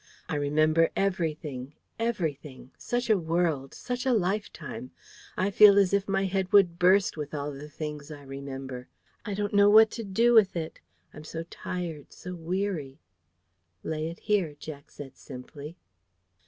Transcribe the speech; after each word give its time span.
I 0.27 0.33
remember 0.33 0.89
everything 0.95 1.75
everything 1.99 2.71
such 2.75 3.07
a 3.07 3.19
world 3.19 3.75
such 3.75 4.03
a 4.03 4.13
lifetime! 4.13 4.89
I 5.37 5.51
feel 5.51 5.77
as 5.77 5.93
if 5.93 6.07
my 6.09 6.25
head 6.25 6.51
would 6.51 6.79
burst 6.79 7.17
with 7.17 7.35
all 7.35 7.51
the 7.51 7.69
things 7.69 8.09
I 8.09 8.23
remember. 8.23 8.87
I 9.27 9.35
don't 9.35 9.53
know 9.53 9.69
what 9.69 9.91
to 9.91 10.03
do 10.03 10.33
with 10.33 10.55
it. 10.55 10.79
I'm 11.13 11.23
so 11.23 11.43
tired, 11.43 12.13
so 12.13 12.33
weary." 12.33 12.99
"Lay 13.83 14.07
it 14.07 14.21
here," 14.21 14.55
Jack 14.57 14.89
said 14.89 15.17
simply. 15.17 15.77